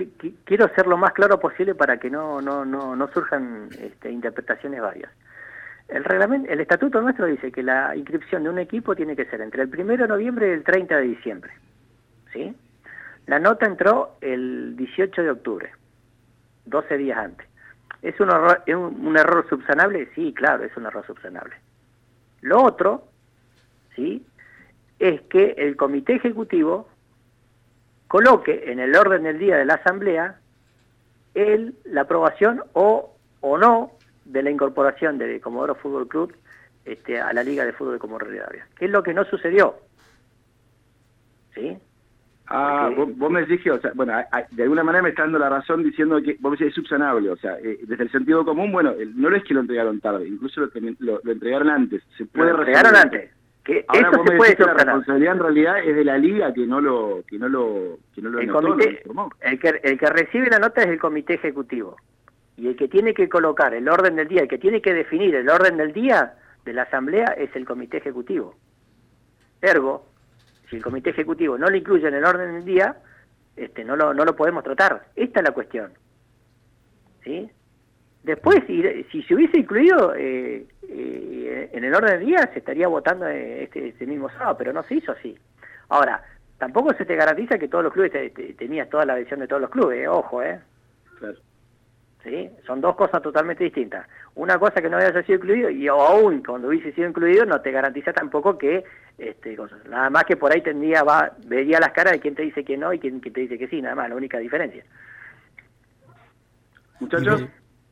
quiero 0.43 0.67
ser 0.73 0.87
lo 0.87 0.97
más 0.97 1.13
claro 1.13 1.39
posible 1.39 1.75
para 1.75 1.99
que 1.99 2.09
no, 2.09 2.41
no, 2.41 2.65
no, 2.65 2.95
no 2.95 3.07
surjan 3.11 3.69
este, 3.79 4.09
interpretaciones 4.09 4.81
varias. 4.81 5.11
El 5.87 6.03
reglamento, 6.03 6.51
el 6.51 6.59
estatuto 6.59 6.99
nuestro 6.99 7.27
dice 7.27 7.51
que 7.51 7.61
la 7.61 7.95
inscripción 7.95 8.41
de 8.41 8.49
un 8.49 8.57
equipo 8.57 8.95
tiene 8.95 9.15
que 9.15 9.25
ser 9.25 9.41
entre 9.41 9.61
el 9.61 9.69
1 9.69 9.97
de 9.97 10.07
noviembre 10.07 10.47
y 10.47 10.53
el 10.53 10.63
30 10.63 10.97
de 10.97 11.03
diciembre. 11.03 11.51
¿Sí? 12.33 12.55
La 13.27 13.37
nota 13.37 13.67
entró 13.67 14.17
el 14.19 14.75
18 14.75 15.21
de 15.21 15.29
octubre, 15.29 15.69
12 16.65 16.97
días 16.97 17.19
antes. 17.19 17.48
¿Es 18.01 18.19
un 18.19 18.29
error, 18.29 18.63
un 18.67 19.17
error 19.17 19.47
subsanable? 19.49 20.09
Sí, 20.15 20.33
claro, 20.33 20.63
es 20.63 20.75
un 20.77 20.85
error 20.85 21.05
subsanable. 21.05 21.55
Lo 22.41 22.63
otro, 22.63 23.03
¿sí? 23.95 24.25
es 24.99 25.21
que 25.23 25.55
el 25.57 25.75
comité 25.77 26.15
ejecutivo 26.15 26.89
coloque 28.07 28.71
en 28.71 28.79
el 28.79 28.95
orden 28.95 29.23
del 29.23 29.39
día 29.39 29.57
de 29.57 29.65
la 29.65 29.75
asamblea 29.75 30.39
el, 31.33 31.75
la 31.85 32.01
aprobación 32.01 32.63
o, 32.73 33.15
o 33.39 33.57
no 33.57 33.91
de 34.25 34.43
la 34.43 34.51
incorporación 34.51 35.17
de 35.17 35.39
Comodoro 35.39 35.75
Fútbol 35.75 36.07
Club 36.07 36.35
este, 36.85 37.19
a 37.19 37.31
la 37.33 37.43
Liga 37.43 37.65
de 37.65 37.73
Fútbol 37.73 37.93
de 37.93 37.99
Comodoro 37.99 38.27
Rivadavia, 38.27 38.67
que 38.77 38.85
es 38.85 38.91
lo 38.91 39.03
que 39.03 39.13
no 39.13 39.23
sucedió. 39.25 39.75
¿Sí? 41.53 41.77
Ah, 42.51 42.89
vos, 42.95 43.31
me 43.31 43.45
decís 43.45 43.65
o 43.71 43.79
sea, 43.79 43.91
bueno, 43.93 44.13
de 44.49 44.63
alguna 44.63 44.83
manera 44.83 45.03
me 45.03 45.09
está 45.09 45.21
dando 45.21 45.37
la 45.37 45.49
razón 45.49 45.83
diciendo 45.83 46.19
que 46.19 46.35
vos 46.39 46.51
me 46.51 46.57
decís 46.57 46.69
es 46.69 46.73
subsanable, 46.73 47.29
o 47.29 47.37
sea, 47.37 47.59
eh, 47.59 47.77
desde 47.83 48.05
el 48.05 48.11
sentido 48.11 48.43
común, 48.43 48.71
bueno, 48.71 48.93
no 49.15 49.35
es 49.35 49.43
que 49.43 49.53
lo 49.53 49.59
entregaron 49.59 49.99
tarde, 49.99 50.27
incluso 50.27 50.61
lo, 50.61 50.69
lo, 51.23 51.31
entregaron 51.31 51.69
antes. 51.69 52.01
Se 52.17 52.25
puede 52.25 52.51
lo 52.51 52.59
entregaron 52.59 52.95
antes. 52.95 53.31
Ahora 53.87 54.09
eso 54.09 54.23
se 54.25 54.37
puede 54.37 54.55
la 54.65 54.73
responsabilidad 54.73 55.33
en 55.33 55.39
realidad 55.39 55.79
es 55.85 55.95
de 55.95 56.03
la 56.03 56.17
liga 56.17 56.53
que 56.53 56.65
no 56.65 56.81
lo 56.81 57.23
que 57.27 57.37
no 57.37 57.47
lo 57.49 57.99
que 58.15 58.21
no 58.21 58.29
lo 58.29 58.39
el, 58.39 58.51
comité, 58.51 59.03
el 59.41 59.59
que 59.59 59.79
el 59.83 59.99
que 59.99 60.05
recibe 60.07 60.49
la 60.49 60.57
nota 60.57 60.81
es 60.81 60.87
el 60.87 60.99
comité 60.99 61.35
ejecutivo 61.35 61.95
y 62.57 62.67
el 62.67 62.75
que 62.75 62.87
tiene 62.87 63.13
que 63.13 63.29
colocar 63.29 63.73
el 63.73 63.87
orden 63.87 64.15
del 64.15 64.27
día, 64.27 64.41
el 64.41 64.47
que 64.47 64.57
tiene 64.57 64.81
que 64.81 64.93
definir 64.93 65.35
el 65.35 65.49
orden 65.49 65.77
del 65.77 65.93
día 65.93 66.33
de 66.65 66.73
la 66.73 66.83
asamblea 66.83 67.27
es 67.37 67.55
el 67.55 67.65
comité 67.65 67.97
ejecutivo. 67.97 68.55
Ergo, 69.61 70.05
si 70.69 70.77
el 70.77 70.83
comité 70.83 71.09
ejecutivo 71.11 71.57
no 71.57 71.67
lo 71.67 71.75
incluye 71.75 72.07
en 72.07 72.13
el 72.13 72.25
orden 72.25 72.53
del 72.53 72.65
día, 72.65 72.97
este 73.55 73.83
no 73.83 73.95
lo 73.95 74.13
no 74.13 74.25
lo 74.25 74.35
podemos 74.35 74.63
tratar. 74.63 75.07
Esta 75.15 75.39
es 75.39 75.45
la 75.45 75.53
cuestión. 75.53 75.91
¿Sí? 77.23 77.49
Después, 78.23 78.61
si, 78.67 79.23
se 79.23 79.33
hubiese 79.33 79.59
incluido 79.59 80.13
eh, 80.15 80.65
eh, 80.87 81.69
en 81.71 81.83
el 81.83 81.95
orden 81.95 82.19
del 82.19 82.27
día, 82.27 82.49
se 82.53 82.59
estaría 82.59 82.87
votando 82.87 83.27
eh, 83.27 83.63
este, 83.63 83.87
este, 83.87 84.05
mismo 84.05 84.29
sábado, 84.29 84.57
pero 84.57 84.73
no 84.73 84.83
se 84.83 84.95
hizo 84.95 85.13
así. 85.13 85.37
Ahora, 85.87 86.21
tampoco 86.57 86.93
se 86.93 87.05
te 87.05 87.15
garantiza 87.15 87.57
que 87.57 87.69
todos 87.69 87.85
los 87.85 87.93
clubes 87.93 88.11
tenías 88.57 88.89
toda 88.89 89.05
la 89.05 89.13
adhesión 89.13 89.39
de 89.39 89.47
todos 89.47 89.61
los 89.61 89.71
clubes, 89.71 90.07
ojo, 90.07 90.43
¿eh? 90.43 90.59
Claro. 91.17 91.37
¿Sí? 92.23 92.49
Son 92.65 92.81
dos 92.81 92.95
cosas 92.95 93.21
totalmente 93.21 93.63
distintas. 93.63 94.05
Una 94.35 94.59
cosa 94.59 94.81
que 94.81 94.89
no 94.89 94.97
haya 94.97 95.11
sido 95.23 95.37
incluido, 95.37 95.69
y 95.69 95.87
aún 95.87 96.43
cuando 96.43 96.67
hubiese 96.67 96.91
sido 96.91 97.07
incluido, 97.07 97.45
no 97.45 97.61
te 97.61 97.71
garantiza 97.71 98.11
tampoco 98.11 98.57
que, 98.57 98.83
este, 99.17 99.57
nada 99.89 100.09
más 100.09 100.25
que 100.25 100.35
por 100.35 100.51
ahí 100.51 100.61
tendría, 100.61 101.03
va, 101.03 101.31
vería 101.45 101.79
las 101.79 101.91
caras 101.91 102.13
de 102.13 102.19
quién 102.19 102.35
te 102.35 102.41
dice 102.41 102.65
que 102.65 102.77
no 102.77 102.91
y 102.91 102.99
quién, 102.99 103.21
quién 103.21 103.33
te 103.33 103.41
dice 103.41 103.57
que 103.57 103.67
sí, 103.67 103.81
nada 103.81 103.95
más, 103.95 104.09
la 104.09 104.15
única 104.15 104.37
diferencia. 104.37 104.83
Muchachos. 106.99 107.45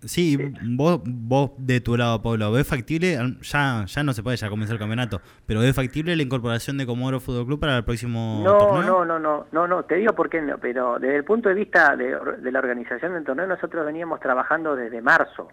Sí, 0.05 0.37
vos, 0.75 1.01
vos 1.03 1.51
de 1.57 1.81
tu 1.81 1.97
lado, 1.97 2.21
Pablo, 2.21 2.51
¿ves 2.51 2.67
factible? 2.67 3.17
Ya, 3.41 3.85
ya 3.85 4.03
no 4.03 4.13
se 4.13 4.21
puede 4.21 4.37
ya 4.37 4.47
comenzar 4.47 4.75
el 4.75 4.79
campeonato, 4.79 5.21
pero 5.47 5.59
¿ves 5.59 5.75
factible 5.75 6.15
la 6.15 6.21
incorporación 6.21 6.77
de 6.77 6.85
Comodoro 6.85 7.19
Fútbol 7.19 7.47
Club 7.47 7.59
para 7.59 7.77
el 7.77 7.83
próximo 7.83 8.41
no, 8.43 8.57
torneo? 8.57 8.83
No, 8.83 9.05
no, 9.05 9.19
no, 9.19 9.47
no, 9.51 9.67
no, 9.67 9.83
te 9.85 9.95
digo 9.95 10.13
por 10.13 10.29
qué 10.29 10.39
no, 10.39 10.59
pero 10.59 10.99
desde 10.99 11.15
el 11.15 11.23
punto 11.23 11.49
de 11.49 11.55
vista 11.55 11.95
de, 11.95 12.11
la 12.11 12.59
organización 12.59 13.13
del 13.13 13.23
torneo, 13.23 13.47
nosotros 13.47 13.85
veníamos 13.87 14.19
trabajando 14.19 14.75
desde 14.75 15.01
marzo, 15.01 15.47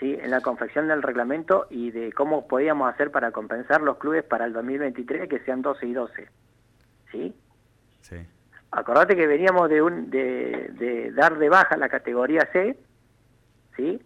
¿sí? 0.00 0.18
En 0.20 0.32
la 0.32 0.40
confección 0.40 0.88
del 0.88 1.00
reglamento 1.00 1.68
y 1.70 1.92
de 1.92 2.12
cómo 2.12 2.48
podíamos 2.48 2.92
hacer 2.92 3.12
para 3.12 3.30
compensar 3.30 3.80
los 3.80 3.96
clubes 3.98 4.24
para 4.24 4.44
el 4.44 4.52
2023, 4.54 5.28
que 5.28 5.38
sean 5.40 5.62
12 5.62 5.86
y 5.86 5.92
12, 5.92 6.28
¿sí? 7.12 7.34
Sí. 8.00 8.16
Acordate 8.72 9.14
que 9.14 9.28
veníamos 9.28 9.68
de, 9.68 9.82
un, 9.82 10.10
de, 10.10 10.70
de 10.72 11.12
dar 11.12 11.38
de 11.38 11.48
baja 11.48 11.76
la 11.76 11.88
categoría 11.88 12.48
C, 12.52 12.76
¿sí? 13.76 14.00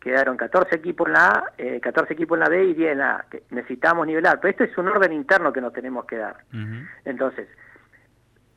Quedaron 0.00 0.36
14 0.36 0.76
equipos 0.76 1.08
en 1.08 1.12
la 1.12 1.26
A, 1.26 1.44
14 1.80 2.12
eh, 2.12 2.14
equipos 2.14 2.36
en 2.36 2.44
la 2.44 2.48
B 2.48 2.64
y 2.64 2.74
10 2.74 2.92
en 2.92 2.98
la 2.98 3.16
A. 3.16 3.24
necesitamos 3.50 4.06
nivelar, 4.06 4.40
pero 4.40 4.50
esto 4.50 4.64
es 4.64 4.78
un 4.78 4.88
orden 4.88 5.12
interno 5.12 5.52
que 5.52 5.60
nos 5.60 5.72
tenemos 5.72 6.06
que 6.06 6.16
dar. 6.16 6.36
Entonces, 7.04 7.48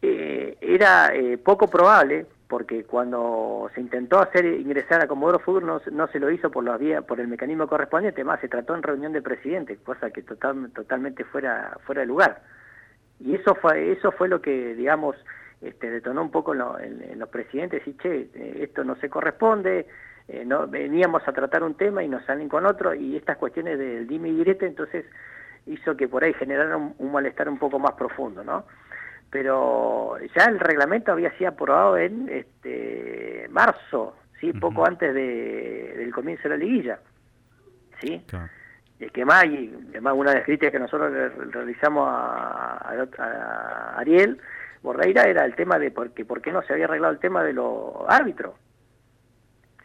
eh, 0.02 0.58
era 0.62 1.14
eh, 1.14 1.38
poco 1.38 1.70
probable 1.70 2.26
porque 2.48 2.84
cuando 2.84 3.72
se 3.74 3.82
intentó 3.82 4.20
hacer 4.20 4.46
ingresar 4.46 5.02
a 5.02 5.08
Comodoro 5.08 5.40
Fútbol 5.40 5.66
no, 5.66 5.82
no, 5.92 6.08
se 6.10 6.20
lo 6.20 6.30
hizo 6.30 6.52
por 6.52 6.64
la 6.64 6.78
vía, 6.78 7.02
por 7.02 7.20
el 7.20 7.28
mecanismo 7.28 7.68
correspondiente, 7.68 8.24
más 8.24 8.40
se 8.42 8.48
trató 8.48 8.76
en 8.76 8.84
reunión 8.84 9.12
de 9.12 9.22
presidente, 9.22 9.78
cosa 9.78 10.12
que 10.12 10.22
total, 10.22 10.70
totalmente 10.72 11.24
fuera, 11.24 11.78
fuera 11.86 12.02
de 12.02 12.08
lugar. 12.08 12.44
Y 13.20 13.36
eso 13.36 13.56
fue, 13.56 13.92
eso 13.94 14.12
fue 14.12 14.28
lo 14.28 14.42
que, 14.42 14.76
digamos, 14.76 15.16
este, 15.62 15.90
detonó 15.90 16.22
un 16.22 16.30
poco 16.30 16.54
en, 16.80 17.18
los 17.18 17.30
presidentes 17.30 17.88
y 17.88 17.94
che, 17.94 18.30
eh, 18.34 18.58
esto 18.62 18.84
no 18.84 18.98
se 18.98 19.10
corresponde, 19.10 19.88
eh, 20.28 20.44
no 20.46 20.68
veníamos 20.68 21.28
a 21.28 21.34
tratar 21.34 21.64
un 21.64 21.76
tema 21.76 22.04
y 22.04 22.08
nos 22.08 22.26
salen 22.26 22.50
con 22.50 22.66
otro, 22.66 22.94
y 22.94 23.16
estas 23.16 23.38
cuestiones 23.38 23.78
del 23.78 24.08
dime 24.08 24.30
y 24.30 24.36
direte, 24.36 24.66
entonces 24.66 25.06
hizo 25.66 25.96
que 25.96 26.08
por 26.08 26.24
ahí 26.24 26.34
generara 26.34 26.78
un, 26.78 27.12
malestar 27.12 27.50
un 27.50 27.58
poco 27.58 27.80
más 27.80 27.94
profundo, 27.94 28.44
¿no? 28.44 28.66
Pero 29.30 30.18
ya 30.36 30.46
el 30.46 30.60
reglamento 30.60 31.12
había 31.12 31.36
sido 31.38 31.50
aprobado 31.50 31.98
en 31.98 32.30
este 32.30 33.48
marzo, 33.50 34.16
sí, 34.40 34.54
poco 34.54 34.86
antes 34.86 35.14
de, 35.14 35.96
del 35.98 36.14
comienzo 36.14 36.44
de 36.44 36.50
la 36.50 36.58
liguilla, 36.58 37.00
sí. 38.00 38.24
Es 39.00 39.12
que 39.12 39.26
más, 39.26 39.46
y 39.46 39.74
además 39.90 40.14
una 40.16 40.32
de 40.32 40.38
las 40.38 40.46
críticas 40.46 40.72
que 40.72 40.80
nosotros 40.80 41.12
realizamos 41.52 42.08
a, 42.10 43.96
Ariel 43.98 44.40
Borreira 44.82 45.24
era 45.24 45.44
el 45.46 45.56
tema 45.56 45.78
de 45.78 45.92
por 45.92 46.12
qué, 46.12 46.24
por 46.24 46.42
qué 46.42 46.52
no 46.52 46.62
se 46.62 46.74
había 46.74 46.86
arreglado 46.86 47.14
el 47.14 47.20
tema 47.20 47.44
de 47.44 47.54
los 47.54 47.96
árbitros. 48.08 48.54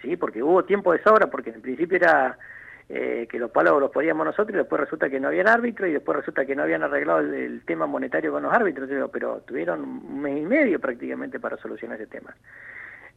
Sí, 0.02 0.16
porque 0.16 0.42
hubo 0.42 0.64
tiempo 0.64 0.92
de 0.92 1.02
sobra, 1.02 1.28
porque 1.28 1.50
en 1.50 1.60
principio 1.60 1.96
era 1.96 2.38
eh, 2.88 3.26
que 3.30 3.38
los 3.38 3.50
palos 3.50 3.80
los 3.80 3.90
poníamos 3.90 4.24
nosotros 4.24 4.54
y 4.54 4.58
después 4.58 4.80
resulta 4.80 5.10
que 5.10 5.20
no 5.20 5.28
había 5.28 5.42
árbitro 5.42 5.86
y 5.86 5.92
después 5.92 6.16
resulta 6.16 6.46
que 6.46 6.56
no 6.56 6.62
habían 6.62 6.82
arreglado 6.82 7.20
el, 7.20 7.62
tema 7.66 7.86
monetario 7.86 8.32
con 8.32 8.42
los 8.42 8.52
árbitros, 8.52 8.88
pero 9.12 9.42
tuvieron 9.46 9.82
un 9.82 10.22
mes 10.22 10.42
y 10.42 10.46
medio 10.46 10.80
prácticamente 10.80 11.38
para 11.38 11.56
solucionar 11.58 12.00
ese 12.00 12.10
tema. 12.10 12.34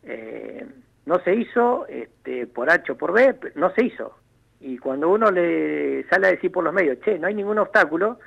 Eh, 0.03 0.65
no 1.05 1.19
se 1.19 1.35
hizo 1.35 1.85
este, 1.88 2.47
por 2.47 2.69
H 2.69 2.91
o 2.91 2.97
por 2.97 3.13
B, 3.13 3.35
no 3.55 3.71
se 3.71 3.85
hizo. 3.85 4.17
Y 4.59 4.77
cuando 4.77 5.09
uno 5.09 5.31
le 5.31 6.03
sale 6.09 6.27
a 6.27 6.31
decir 6.31 6.51
por 6.51 6.63
los 6.63 6.73
medios, 6.73 7.00
che, 7.01 7.17
no 7.17 7.27
hay 7.27 7.33
ningún 7.33 7.57
obstáculo, 7.57 8.19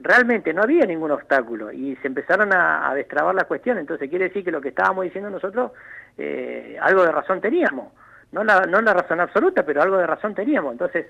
realmente 0.00 0.52
no 0.52 0.62
había 0.62 0.86
ningún 0.86 1.10
obstáculo 1.10 1.70
y 1.70 1.96
se 1.96 2.08
empezaron 2.08 2.52
a, 2.52 2.92
destrabar 2.94 3.34
la 3.34 3.44
cuestión. 3.44 3.78
Entonces 3.78 4.08
quiere 4.08 4.26
decir 4.26 4.44
que 4.44 4.50
lo 4.50 4.60
que 4.60 4.70
estábamos 4.70 5.04
diciendo 5.04 5.30
nosotros, 5.30 5.72
eh, 6.16 6.78
algo 6.80 7.04
de 7.04 7.12
razón 7.12 7.40
teníamos. 7.40 7.92
No 8.32 8.44
la, 8.44 8.60
no 8.62 8.80
la 8.80 8.94
razón 8.94 9.20
absoluta, 9.20 9.64
pero 9.64 9.82
algo 9.82 9.98
de 9.98 10.06
razón 10.06 10.34
teníamos. 10.34 10.72
Entonces 10.72 11.06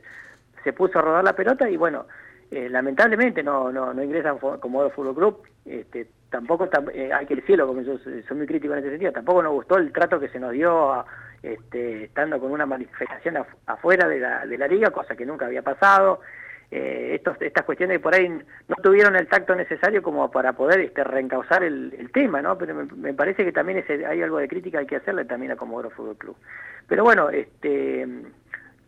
se 0.64 0.72
puso 0.72 0.98
a 0.98 1.02
rodar 1.02 1.24
la 1.24 1.34
pelota 1.34 1.68
y 1.68 1.76
bueno, 1.76 2.06
eh, 2.50 2.68
lamentablemente 2.68 3.42
no, 3.42 3.70
no, 3.70 4.02
ingresan 4.02 4.38
como 4.38 4.90
Fútbol 4.90 5.14
Club. 5.14 5.42
Este, 5.64 6.08
tampoco, 6.30 6.68
eh, 6.92 7.12
hay 7.12 7.26
que 7.26 7.36
decirlo, 7.36 7.66
porque 7.66 7.84
yo 7.84 7.98
soy 7.98 8.36
muy 8.36 8.46
crítico 8.46 8.72
en 8.72 8.80
ese 8.80 8.90
sentido, 8.90 9.12
tampoco 9.12 9.42
nos 9.42 9.52
gustó 9.52 9.76
el 9.76 9.92
trato 9.92 10.18
que 10.18 10.28
se 10.28 10.40
nos 10.40 10.52
dio 10.52 11.04
este, 11.42 12.04
estando 12.04 12.40
con 12.40 12.50
una 12.50 12.66
manifestación 12.66 13.38
afuera 13.66 14.08
de 14.08 14.18
la, 14.18 14.46
de 14.46 14.58
la 14.58 14.66
liga, 14.66 14.90
cosa 14.90 15.14
que 15.14 15.26
nunca 15.26 15.46
había 15.46 15.62
pasado. 15.62 16.20
Eh, 16.72 17.16
estos, 17.16 17.36
estas 17.42 17.64
cuestiones 17.64 17.98
por 17.98 18.14
ahí 18.14 18.28
no 18.28 18.76
tuvieron 18.80 19.16
el 19.16 19.26
tacto 19.26 19.56
necesario 19.56 20.02
como 20.02 20.30
para 20.30 20.52
poder 20.52 20.80
este, 20.80 21.02
reencauzar 21.02 21.64
el, 21.64 22.10
tema, 22.12 22.40
¿no? 22.42 22.56
Pero 22.56 22.74
me, 22.74 23.12
parece 23.12 23.44
que 23.44 23.50
también 23.50 23.78
ese, 23.78 24.06
hay 24.06 24.22
algo 24.22 24.38
de 24.38 24.46
crítica 24.46 24.78
que 24.78 24.82
hay 24.82 24.86
que 24.86 24.96
hacerle 24.96 25.24
también 25.24 25.50
a 25.50 25.56
Comodoro 25.56 25.90
Fútbol 25.90 26.16
Club. 26.16 26.36
Pero 26.86 27.02
bueno, 27.02 27.28
este, 27.28 28.06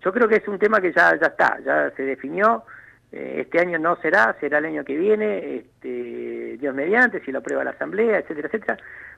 yo 0.01 0.13
creo 0.13 0.29
que 0.29 0.37
es 0.37 0.47
un 0.47 0.61
tema 0.61 0.81
que 0.81 0.93
ya, 0.93 1.19
ya 1.21 1.27
está, 1.27 1.59
ya 1.65 1.91
se 1.97 2.05
definió. 2.05 2.65
Eh, 3.11 3.39
este 3.41 3.59
año 3.59 3.81
no 3.81 3.97
será, 3.97 4.37
será 4.39 4.59
el 4.59 4.67
año 4.67 4.85
que 4.85 4.97
viene, 4.97 5.57
este, 5.57 6.57
Dios 6.59 6.75
mediante, 6.75 7.21
si 7.25 7.33
lo 7.33 7.41
aprueba 7.41 7.65
la 7.65 7.71
Asamblea, 7.71 8.19
etcétera, 8.19 8.47
etcétera. 8.47 8.77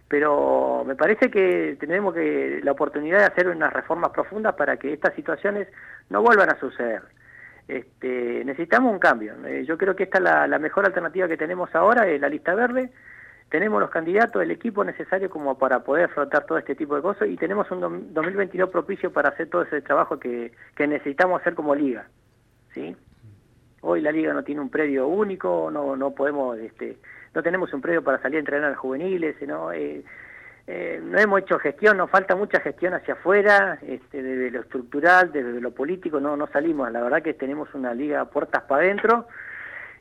Pero 0.08 0.84
me 0.86 0.96
parece 0.96 1.30
que 1.30 1.76
tenemos 1.78 2.14
que 2.14 2.60
la 2.62 2.72
oportunidad 2.72 3.18
de 3.18 3.24
hacer 3.26 3.48
unas 3.48 3.72
reformas 3.72 4.10
profundas 4.10 4.54
para 4.54 4.78
que 4.78 4.92
estas 4.92 5.14
situaciones 5.14 5.68
no 6.08 6.22
vuelvan 6.22 6.50
a 6.50 6.58
suceder. 6.58 7.02
Este, 7.66 8.44
necesitamos 8.44 8.92
un 8.92 8.98
cambio. 8.98 9.34
Eh, 9.46 9.64
yo 9.66 9.78
creo 9.78 9.96
que 9.96 10.04
esta 10.04 10.18
es 10.18 10.24
la, 10.24 10.58
mejor 10.58 10.84
alternativa 10.84 11.28
que 11.28 11.36
tenemos 11.36 11.74
ahora, 11.74 12.06
es 12.08 12.20
la 12.20 12.28
lista 12.28 12.54
verde. 12.54 12.90
Tenemos 13.48 13.80
los 13.80 13.90
candidatos, 13.90 14.42
el 14.42 14.50
equipo 14.50 14.84
necesario 14.84 15.30
como 15.30 15.56
para 15.56 15.80
poder 15.80 16.06
afrontar 16.06 16.44
todo 16.44 16.58
este 16.58 16.74
tipo 16.74 16.96
de 16.96 17.02
cosas 17.02 17.28
y 17.28 17.36
tenemos 17.36 17.70
un 17.70 18.12
2022 18.12 18.68
propicio 18.70 19.12
para 19.12 19.28
hacer 19.28 19.48
todo 19.48 19.62
ese 19.62 19.80
trabajo 19.80 20.18
que, 20.18 20.52
necesitamos 20.78 21.40
hacer 21.40 21.54
como 21.54 21.74
liga. 21.74 22.08
¿sí? 22.72 22.96
Hoy 23.80 24.00
la 24.00 24.12
liga 24.12 24.32
no 24.32 24.42
tiene 24.42 24.60
un 24.60 24.70
predio 24.70 25.06
único, 25.06 25.70
no, 25.70 25.94
no 25.94 26.10
podemos, 26.10 26.58
este, 26.58 26.98
no 27.34 27.42
tenemos 27.42 27.72
un 27.72 27.80
predio 27.80 28.02
para 28.02 28.20
salir 28.20 28.36
a 28.36 28.40
entrenar 28.40 28.72
a 28.72 28.76
juveniles, 28.76 29.36
¿no? 29.46 29.72
Eh, 29.72 30.02
eh, 30.66 31.00
no 31.02 31.18
hemos 31.18 31.42
hecho 31.42 31.58
gestión, 31.58 31.98
nos 31.98 32.10
falta 32.10 32.34
mucha 32.34 32.60
gestión 32.60 32.94
hacia 32.94 33.14
afuera, 33.14 33.78
este, 33.86 34.22
desde 34.22 34.50
lo 34.50 34.60
estructural, 34.60 35.30
desde 35.30 35.60
lo 35.60 35.72
político, 35.72 36.20
no, 36.20 36.36
no 36.36 36.46
salimos. 36.46 36.90
La 36.90 37.02
verdad 37.02 37.22
que 37.22 37.34
tenemos 37.34 37.68
una 37.74 37.92
liga 37.92 38.24
puertas 38.24 38.62
para 38.62 38.82
adentro 38.82 39.26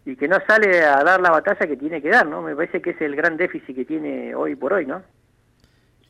y 0.06 0.16
que 0.16 0.28
no 0.28 0.38
sale 0.48 0.84
a 0.84 1.04
dar 1.04 1.20
la 1.22 1.32
batalla 1.32 1.68
que 1.68 1.76
tiene 1.76 2.02
que 2.02 2.10
dar, 2.10 2.26
¿no? 2.26 2.42
Me 2.42 2.56
parece 2.56 2.82
que 2.82 2.92
es 2.92 3.02
el 3.02 3.16
gran 3.16 3.36
déficit 3.36 3.76
que 3.76 3.86
tiene 3.86 4.36
hoy 4.36 4.56
por 4.56 4.74
hoy, 4.74 4.86
¿no? 4.86 5.02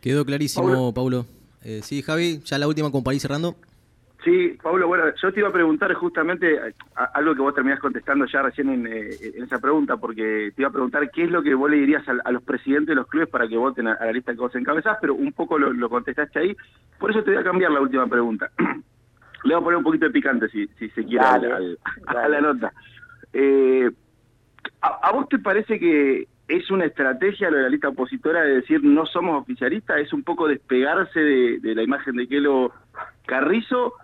Quedó 0.01 0.25
clarísimo, 0.25 0.93
Paulo. 0.93 1.25
Eh, 1.63 1.81
sí, 1.81 2.01
Javi, 2.01 2.41
ya 2.43 2.57
la 2.57 2.67
última 2.67 2.91
con 2.91 3.03
cerrando. 3.19 3.55
Sí, 4.23 4.57
Pablo, 4.61 4.87
bueno, 4.87 5.03
yo 5.21 5.33
te 5.33 5.41
iba 5.41 5.49
a 5.49 5.53
preguntar 5.53 5.93
justamente 5.95 6.57
algo 7.13 7.35
que 7.35 7.41
vos 7.41 7.53
terminás 7.53 7.81
contestando 7.81 8.25
ya 8.25 8.41
recién 8.41 8.87
eh, 8.87 9.09
en, 9.35 9.43
esa 9.43 9.59
pregunta, 9.59 9.97
porque 9.97 10.53
te 10.55 10.61
iba 10.61 10.69
a 10.69 10.73
preguntar 10.73 11.11
qué 11.11 11.25
es 11.25 11.31
lo 11.31 11.43
que 11.43 11.53
vos 11.53 11.69
le 11.69 11.77
dirías 11.77 12.03
a, 12.07 12.31
los 12.31 12.41
presidentes 12.41 12.87
de 12.87 12.95
los 12.95 13.07
clubes 13.07 13.27
para 13.27 13.49
que 13.49 13.57
voten 13.57 13.87
a, 13.87 13.97
la 13.99 14.13
lista 14.13 14.31
que 14.31 14.39
vos 14.39 14.55
encabezás, 14.55 14.97
pero 15.01 15.13
un 15.13 15.33
poco 15.33 15.59
lo, 15.59 15.89
contestaste 15.89 16.39
ahí. 16.39 16.55
Por 16.99 17.11
eso 17.11 17.21
te 17.21 17.31
voy 17.31 17.41
a 17.41 17.43
cambiar 17.43 17.71
la 17.71 17.81
última 17.81 18.07
pregunta. 18.07 18.49
le 19.43 19.55
voy 19.55 19.61
a 19.61 19.63
poner 19.63 19.77
un 19.77 19.83
poquito 19.83 20.05
de 20.05 20.11
picante, 20.11 20.47
si, 20.47 20.67
si 20.79 20.89
se 20.91 21.03
quiere, 21.03 21.25
a 22.05 22.29
la 22.29 22.39
nota. 22.39 22.71
Eh, 23.33 23.91
¿a, 24.79 25.11
vos 25.11 25.27
te 25.27 25.39
parece 25.39 25.77
que 25.79 26.29
es 26.47 26.71
una 26.71 26.85
estrategia 26.85 27.49
lo 27.49 27.57
de 27.57 27.63
la 27.63 27.69
lista 27.69 27.89
opositora 27.89 28.43
de 28.43 28.55
decir 28.55 28.81
no 28.85 29.05
somos 29.05 29.41
oficialistas? 29.41 29.99
¿Es 29.99 30.13
un 30.13 30.23
poco 30.23 30.47
despegarse 30.47 31.19
de, 31.19 31.59
de 31.59 31.75
la 31.75 31.83
imagen 31.83 32.15
de 32.15 32.27
Kelo 32.29 32.71
Carrizo? 33.25 33.95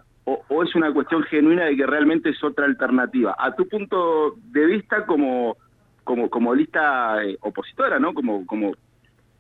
O, 0.48 0.64
es 0.64 0.76
una 0.76 0.94
cuestión 0.94 1.24
genuina 1.24 1.66
de 1.66 1.76
que 1.76 1.86
realmente 1.86 2.30
es 2.30 2.44
otra 2.44 2.66
alternativa? 2.66 3.36
A 3.38 3.56
tu 3.56 3.68
punto 3.68 4.36
de 4.52 4.66
vista 4.66 5.06
como, 5.06 5.58
como, 6.04 6.30
como 6.30 6.54
lista 6.54 7.24
eh, 7.24 7.38
opositora, 7.42 8.00
¿no? 8.00 8.14
Como, 8.14 8.46
como, 8.46 8.74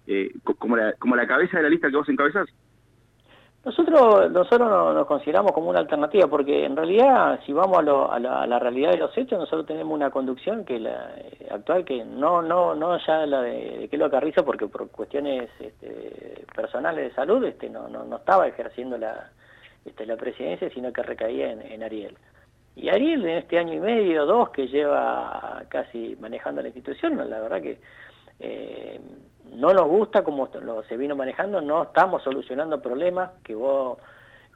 eh, 0.07 0.31
como, 0.57 0.77
la, 0.77 0.93
como 0.93 1.15
la 1.15 1.27
cabeza 1.27 1.57
de 1.57 1.63
la 1.63 1.69
lista 1.69 1.89
que 1.89 1.97
vos 1.97 2.09
encabezás. 2.09 2.49
Nosotros, 3.65 4.31
nosotros 4.31 4.95
nos, 4.95 5.05
consideramos 5.05 5.51
como 5.51 5.69
una 5.69 5.79
alternativa, 5.79 6.27
porque 6.27 6.63
en 6.63 6.77
realidad, 6.77 7.41
si 7.45 7.51
vamos 7.51 7.77
a, 7.77 8.19
la, 8.19 8.59
realidad 8.59 8.91
de 8.91 8.97
los 8.97 9.17
hechos, 9.17 9.37
nosotros 9.37 9.65
tenemos 9.65 9.93
una 9.93 10.09
conducción 10.09 10.63
que 10.63 10.79
la 10.79 11.11
eh, 11.17 11.49
actual, 11.51 11.83
que 11.83 12.05
no 12.05 12.41
no 12.41 12.73
no 12.73 12.97
ya 13.05 13.25
la 13.25 13.41
de, 13.41 13.79
de 13.79 13.89
Kelo 13.89 14.09
Carrizo, 14.09 14.45
porque 14.45 14.67
por 14.67 14.89
cuestiones 14.89 15.49
este, 15.59 16.45
personales 16.55 17.09
de 17.09 17.15
salud 17.15 17.43
este, 17.43 17.69
no, 17.69 17.89
no, 17.89 18.05
no 18.05 18.15
estaba 18.15 18.47
ejerciendo 18.47 18.97
la, 18.97 19.29
este, 19.89 20.05
la 20.05 20.15
presidencia, 20.15 20.69
sino 20.69 20.93
que 20.93 21.03
recaía 21.03 21.51
en, 21.51 21.83
Ariel. 21.83 22.15
Y 22.75 22.89
Ariel 22.89 23.25
en 23.25 23.37
este 23.39 23.57
año 23.57 23.73
y 23.73 23.79
medio, 23.79 24.25
dos, 24.25 24.49
que 24.49 24.67
lleva 24.67 25.63
casi 25.67 26.15
manejando 26.19 26.61
la 26.61 26.67
institución, 26.67 27.17
la 27.17 27.39
verdad 27.39 27.61
que 27.61 27.79
eh, 28.39 28.99
no 29.55 29.73
nos 29.73 29.87
gusta 29.87 30.23
como 30.23 30.49
lo, 30.61 30.83
se 30.83 30.95
vino 30.95 31.15
manejando, 31.15 31.59
no 31.59 31.83
estamos 31.83 32.23
solucionando 32.23 32.81
problemas 32.81 33.31
que, 33.43 33.55
vos, 33.55 33.97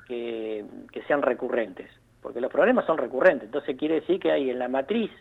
que, 0.07 0.65
sean 1.07 1.21
recurrentes, 1.21 1.89
porque 2.21 2.39
los 2.39 2.51
problemas 2.51 2.85
son 2.85 2.97
recurrentes, 2.97 3.47
entonces 3.47 3.75
quiere 3.77 3.95
decir 3.95 4.19
que 4.19 4.31
hay 4.31 4.49
en 4.49 4.59
la 4.59 4.67
matriz, 4.67 5.11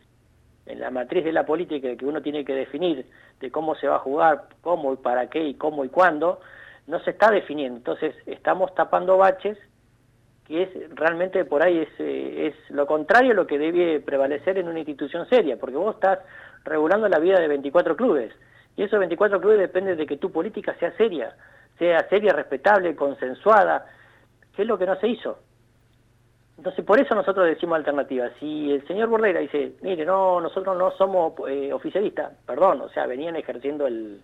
en 0.67 0.79
la 0.79 0.91
matriz 0.91 1.25
de 1.25 1.33
la 1.33 1.45
política 1.45 1.97
que 1.97 2.07
uno 2.07 2.23
tiene 2.23 2.45
que 2.45 2.55
definir 2.55 3.07
de 3.41 3.51
cómo 3.51 3.75
se 3.75 3.89
va 3.89 3.97
a 3.97 4.01
jugar, 4.01 4.45
cómo 4.61 4.93
y 4.93 4.97
para 4.97 5.29
qué 5.29 5.43
y 5.43 5.55
cómo 5.55 5.85
y 5.85 5.89
cuándo, 5.89 6.41
no 6.87 7.01
se 7.01 7.11
está 7.11 7.31
definiendo, 7.31 7.79
entonces 7.79 8.15
estamos 8.27 8.75
tapando 8.75 9.17
baches 9.17 9.59
que 10.47 10.63
es 10.63 10.71
realmente 10.95 11.45
por 11.45 11.63
ahí 11.63 11.79
es, 11.79 11.89
eh, 11.99 12.49
es 12.49 12.71
lo 12.71 12.87
contrario 12.87 13.33
a 13.33 13.35
lo 13.35 13.47
que 13.47 13.59
debe 13.59 14.01
prevalecer 14.01 14.59
en 14.59 14.69
una 14.69 14.81
institución 14.81 15.29
seria, 15.29 15.57
porque 15.57 15.77
vos 15.77 15.95
estás 15.95 16.21
regulando 16.65 17.09
la 17.09 17.19
vida 17.19 17.41
de 17.41 17.49
24 17.49 17.97
clubes, 17.97 18.33
y 18.77 18.83
esos 18.83 18.99
24 18.99 19.41
clubes 19.41 19.59
depende 19.59 19.97
de 19.97 20.07
que 20.07 20.17
tu 20.17 20.31
política 20.31 20.75
sea 20.79 20.93
seria, 20.97 21.35
sea 21.79 22.09
seria, 22.09 22.33
respetable, 22.33 22.97
consensuada, 22.97 23.87
que 24.55 24.63
es 24.63 24.69
lo 24.69 24.79
que 24.79 24.87
no 24.87 24.97
se 24.97 25.09
hizo. 25.09 25.39
Entonces, 26.57 26.85
por 26.85 27.01
eso 27.01 27.15
nosotros 27.15 27.47
decimos 27.47 27.77
alternativa. 27.77 28.31
Si 28.39 28.73
el 28.73 28.87
señor 28.87 29.09
Bordera 29.09 29.41
dice, 29.41 29.73
mire, 29.83 30.05
no, 30.05 30.41
nosotros 30.41 30.77
no 30.77 30.93
somos 30.93 31.33
eh, 31.49 31.73
oficialistas, 31.73 32.33
perdón, 32.47 32.83
o 32.83 32.89
sea, 32.91 33.07
venían 33.07 33.37
ejerciendo 33.37 33.87
el, 33.87 34.21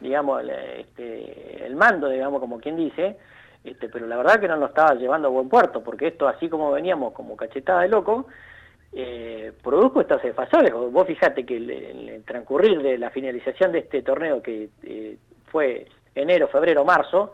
digamos, 0.00 0.42
el, 0.42 0.50
este, 0.50 1.66
el 1.66 1.74
mando, 1.74 2.08
digamos, 2.08 2.40
como 2.40 2.60
quien 2.60 2.76
dice, 2.76 3.16
este, 3.64 3.88
pero 3.88 4.06
la 4.06 4.16
verdad 4.16 4.40
que 4.40 4.48
no 4.48 4.56
nos 4.56 4.70
estaba 4.70 4.94
llevando 4.94 5.28
a 5.28 5.30
buen 5.30 5.48
puerto, 5.48 5.82
porque 5.82 6.08
esto 6.08 6.26
así 6.26 6.48
como 6.48 6.72
veníamos 6.72 7.12
como 7.12 7.36
cachetada 7.36 7.82
de 7.82 7.88
loco, 7.88 8.26
eh, 8.92 9.52
produjo 9.62 10.00
estas 10.00 10.22
desfasajes. 10.22 10.72
Vos 10.72 11.06
fijate 11.06 11.46
que 11.46 11.56
el, 11.56 11.70
el, 11.70 12.24
transcurrir 12.24 12.82
de 12.82 12.98
la 12.98 13.10
finalización 13.10 13.72
de 13.72 13.80
este 13.80 14.02
torneo 14.02 14.42
que 14.42 14.68
eh, 14.82 15.16
fue 15.46 15.86
enero, 16.14 16.48
febrero, 16.48 16.84
marzo, 16.84 17.32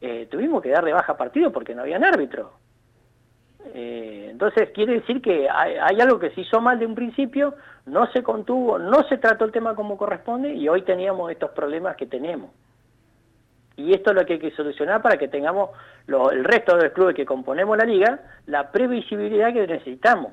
eh, 0.00 0.26
tuvimos 0.30 0.62
que 0.62 0.70
dar 0.70 0.84
de 0.84 0.92
baja 0.92 1.16
partido 1.16 1.52
porque 1.52 1.74
no 1.74 1.82
había 1.82 1.96
árbitro. 1.96 2.52
Entonces 3.74 4.70
quiere 4.70 5.00
decir 5.00 5.20
que 5.20 5.48
hay, 5.50 6.00
algo 6.00 6.20
que 6.20 6.30
se 6.30 6.42
hizo 6.42 6.60
mal 6.60 6.78
de 6.78 6.86
un 6.86 6.94
principio, 6.94 7.54
no 7.86 8.06
se 8.12 8.22
contuvo, 8.22 8.78
no 8.78 9.02
se 9.08 9.18
trató 9.18 9.44
el 9.44 9.50
tema 9.50 9.74
como 9.74 9.96
corresponde 9.96 10.54
y 10.54 10.68
hoy 10.68 10.82
teníamos 10.82 11.32
estos 11.32 11.50
problemas 11.50 11.96
que 11.96 12.06
tenemos. 12.06 12.50
Y 13.76 13.92
esto 13.92 14.10
es 14.10 14.16
lo 14.16 14.24
que 14.24 14.34
hay 14.34 14.38
que 14.38 14.50
solucionar 14.52 15.02
para 15.02 15.18
que 15.18 15.28
tengamos 15.28 15.70
el 16.08 16.44
resto 16.44 16.76
de 16.76 16.84
los 16.84 16.92
clubes 16.92 17.14
que 17.14 17.26
componemos 17.26 17.76
la 17.76 17.84
liga, 17.84 18.20
la 18.46 18.70
previsibilidad 18.70 19.52
que 19.52 19.66
necesitamos. 19.66 20.32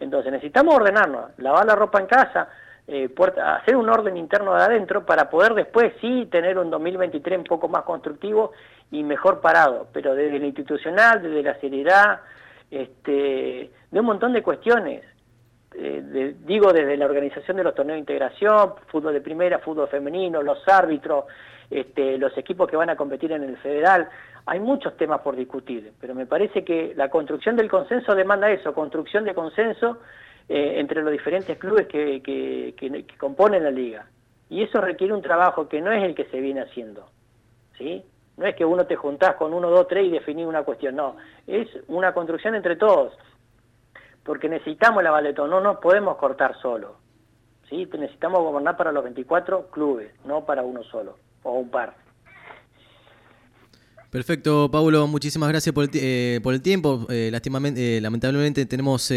Entonces 0.00 0.32
necesitamos 0.32 0.74
ordenarnos, 0.74 1.30
lavar 1.38 1.66
la 1.66 1.76
ropa 1.76 2.00
en 2.00 2.06
casa, 2.06 2.48
eh, 2.88 3.08
hacer 3.44 3.76
un 3.76 3.88
orden 3.88 4.16
interno 4.16 4.54
de 4.54 4.62
adentro 4.62 5.06
para 5.06 5.30
poder 5.30 5.54
después 5.54 5.92
sí 6.00 6.26
tener 6.30 6.58
un 6.58 6.70
2023 6.70 7.38
un 7.38 7.44
poco 7.44 7.68
más 7.68 7.82
constructivo 7.84 8.52
y 8.90 9.04
mejor 9.04 9.40
parado, 9.40 9.86
pero 9.92 10.14
desde 10.14 10.38
lo 10.38 10.46
institucional, 10.46 11.22
desde 11.22 11.42
la 11.42 11.60
seriedad, 11.60 12.20
este, 12.70 13.70
de 13.90 14.00
un 14.00 14.06
montón 14.06 14.32
de 14.32 14.42
cuestiones. 14.42 15.04
Eh, 15.74 16.34
digo 16.40 16.72
desde 16.72 16.96
la 16.96 17.06
organización 17.06 17.56
de 17.56 17.64
los 17.64 17.74
torneos 17.74 17.96
de 17.96 18.00
integración, 18.00 18.74
fútbol 18.88 19.14
de 19.14 19.20
primera, 19.20 19.58
fútbol 19.60 19.88
femenino, 19.88 20.42
los 20.42 20.66
árbitros, 20.68 21.26
este, 21.72 22.18
los 22.18 22.36
equipos 22.36 22.68
que 22.68 22.76
van 22.76 22.90
a 22.90 22.96
competir 22.96 23.32
en 23.32 23.42
el 23.42 23.56
federal. 23.56 24.08
Hay 24.46 24.60
muchos 24.60 24.96
temas 24.96 25.20
por 25.20 25.36
discutir, 25.36 25.92
pero 26.00 26.14
me 26.14 26.26
parece 26.26 26.64
que 26.64 26.92
la 26.96 27.08
construcción 27.08 27.56
del 27.56 27.70
consenso 27.70 28.14
demanda 28.14 28.50
eso, 28.50 28.74
construcción 28.74 29.24
de 29.24 29.34
consenso 29.34 29.98
eh, 30.48 30.74
entre 30.78 31.02
los 31.02 31.12
diferentes 31.12 31.56
clubes 31.58 31.86
que, 31.86 32.20
que, 32.22 32.74
que, 32.76 33.16
componen 33.16 33.64
la 33.64 33.70
liga. 33.70 34.06
Y 34.50 34.62
eso 34.62 34.80
requiere 34.80 35.14
un 35.14 35.22
trabajo 35.22 35.68
que 35.68 35.80
no 35.80 35.92
es 35.92 36.02
el 36.02 36.14
que 36.14 36.24
se 36.26 36.40
viene 36.40 36.60
haciendo. 36.60 37.06
¿sí? 37.78 38.04
No 38.36 38.46
es 38.46 38.54
que 38.54 38.64
uno 38.64 38.84
te 38.86 38.96
juntás 38.96 39.36
con 39.36 39.54
uno, 39.54 39.70
dos, 39.70 39.86
tres 39.88 40.04
y 40.06 40.10
definís 40.10 40.46
una 40.46 40.64
cuestión, 40.64 40.96
no. 40.96 41.16
Es 41.46 41.68
una 41.88 42.12
construcción 42.12 42.54
entre 42.54 42.76
todos. 42.76 43.16
Porque 44.24 44.48
necesitamos 44.48 45.02
la 45.02 45.10
valetón, 45.10 45.48
no 45.48 45.60
nos 45.60 45.78
podemos 45.78 46.16
cortar 46.16 46.54
solo. 46.60 46.96
¿sí? 47.70 47.88
Necesitamos 47.98 48.40
gobernar 48.42 48.76
para 48.76 48.92
los 48.92 49.04
24 49.04 49.70
clubes, 49.70 50.12
no 50.26 50.44
para 50.44 50.62
uno 50.62 50.82
solo 50.82 51.16
o 51.42 51.52
un 51.52 51.70
par. 51.70 52.02
Perfecto, 54.12 54.70
Pablo, 54.70 55.06
muchísimas 55.06 55.48
gracias 55.48 55.74
por 55.74 55.84
el, 55.84 55.90
eh, 55.94 56.40
por 56.42 56.52
el 56.52 56.60
tiempo. 56.60 57.06
Eh, 57.08 57.30
eh, 57.32 57.98
lamentablemente 58.02 58.66
tenemos 58.66 59.10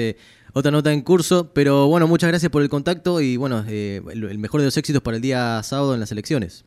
otra 0.54 0.72
nota 0.72 0.94
en 0.94 1.02
curso, 1.02 1.52
pero 1.54 1.88
bueno, 1.88 2.08
muchas 2.08 2.30
gracias 2.30 2.50
por 2.50 2.62
el 2.62 2.70
contacto 2.70 3.20
y 3.20 3.36
bueno, 3.36 3.66
el 3.68 4.40
mejor 4.40 4.62
de 4.62 4.68
los 4.68 4.78
éxitos 4.78 5.02
para 5.02 5.18
el 5.18 5.22
día 5.22 5.62
sábado 5.64 5.96
en 5.96 6.00
las 6.00 6.14
elecciones. 6.14 6.64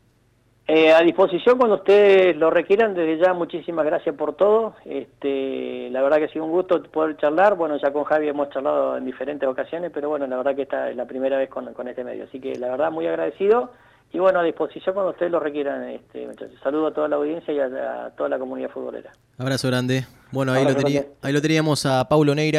a 0.67 1.01
disposición 1.01 1.57
cuando 1.57 1.77
ustedes 1.77 2.37
lo 2.37 2.51
requieran, 2.51 2.93
desde 2.93 3.17
ya 3.17 3.33
muchísimas 3.33 3.83
gracias 3.83 4.15
por 4.15 4.35
todo. 4.35 4.75
Este, 4.85 5.89
la 5.89 6.03
verdad 6.03 6.19
que 6.19 6.25
ha 6.25 6.31
sido 6.31 6.45
un 6.45 6.51
gusto 6.51 6.83
poder 6.83 7.17
charlar. 7.17 7.55
Bueno, 7.55 7.77
ya 7.77 7.91
con 7.91 8.03
Javi 8.03 8.27
hemos 8.27 8.51
charlado 8.51 8.95
en 8.95 9.05
diferentes 9.05 9.49
ocasiones, 9.49 9.89
pero 9.91 10.07
bueno, 10.07 10.27
la 10.27 10.37
verdad 10.37 10.55
que 10.55 10.61
esta 10.61 10.91
es 10.91 10.95
la 10.95 11.07
primera 11.07 11.39
vez 11.39 11.49
con, 11.49 11.73
con 11.73 11.87
este 11.87 12.03
medio. 12.03 12.25
Así 12.25 12.39
que 12.39 12.59
la 12.59 12.69
verdad 12.69 12.91
muy 12.91 13.07
agradecido 13.07 13.71
y 14.11 14.19
bueno, 14.19 14.39
a 14.39 14.43
disposición 14.43 14.93
cuando 14.93 15.11
ustedes 15.11 15.31
lo 15.31 15.39
requieran, 15.39 15.83
este, 15.89 16.25
muchachos. 16.25 16.59
Saludo 16.63 16.87
a 16.87 16.93
toda 16.93 17.07
la 17.07 17.17
audiencia 17.17 17.53
y 17.53 17.59
a, 17.59 18.11
toda 18.17 18.29
la 18.29 18.39
comunidad 18.39 18.69
futbolera. 18.71 19.11
Abrazo 19.37 19.67
grande. 19.67 20.05
Bueno, 20.31 20.51
ahí, 20.51 20.63
lo, 20.63 20.71
ahí 21.21 21.33
lo 21.33 21.41
teníamos 21.41 21.85
a 21.85 22.07
Paulo 22.09 22.33
Neira. 22.33 22.47